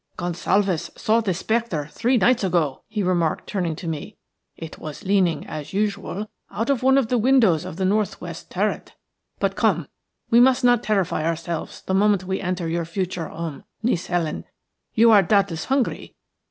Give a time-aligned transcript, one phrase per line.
[0.17, 4.17] "Gonsalves saw the spectre three nights ago," he remarked, turning to me.
[4.57, 8.49] "It was leaning as usual out of one of the windows of the north west
[8.49, 8.95] turret.
[9.39, 9.89] But, come;
[10.31, 14.45] we must not terrify ourselves the moment we enter your future home, Niece Helen.
[14.95, 16.15] You are doubtless hungry.